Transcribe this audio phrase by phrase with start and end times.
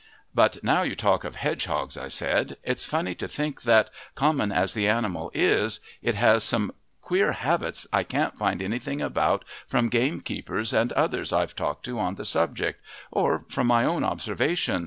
[0.33, 4.73] "But now you talk of hedgehogs," I said, "it's funny to think that, common as
[4.73, 6.71] the animal is, it has some
[7.03, 12.15] queer habits I can't find anything about from gamekeepers and others I've talked to on
[12.15, 14.79] the subject, or from my own observation.